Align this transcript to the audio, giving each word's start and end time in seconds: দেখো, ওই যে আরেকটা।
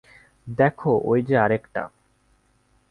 দেখো, 0.47 0.91
ওই 1.03 1.19
যে 1.21 1.35
আরেকটা। 1.37 1.83